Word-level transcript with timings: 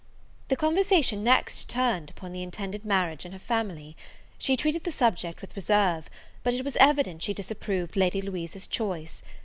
The 0.47 0.55
conversation 0.55 1.23
next 1.23 1.69
turned 1.69 2.09
upon 2.09 2.33
the 2.33 2.41
intended 2.41 2.83
marriage 2.83 3.23
in 3.23 3.33
her 3.33 3.37
family. 3.37 3.95
She 4.39 4.57
treated 4.57 4.83
the 4.83 4.91
subject 4.91 5.41
with 5.41 5.55
reserve; 5.55 6.09
but 6.41 6.55
it 6.55 6.65
was 6.65 6.75
evident 6.77 7.21
she 7.21 7.35
disapproved 7.35 7.95
Lady 7.95 8.19
Louisa's 8.19 8.65
choice. 8.65 9.21